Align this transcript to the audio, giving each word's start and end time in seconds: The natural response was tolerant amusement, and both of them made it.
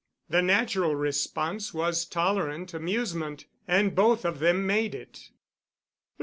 The 0.31 0.41
natural 0.41 0.95
response 0.95 1.75
was 1.75 2.05
tolerant 2.05 2.73
amusement, 2.73 3.45
and 3.67 3.93
both 3.93 4.25
of 4.25 4.39
them 4.39 4.65
made 4.65 4.95
it. 4.95 5.29